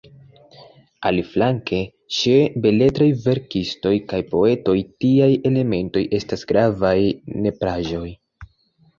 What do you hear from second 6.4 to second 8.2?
gravaj nepraĵoj.